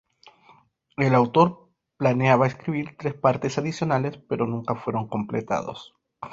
[0.97, 5.93] El autor planeaba escribir tres partes adicionales pero nunca fueron completados.